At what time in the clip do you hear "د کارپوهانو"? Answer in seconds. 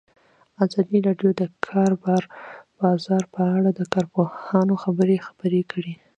3.73-4.73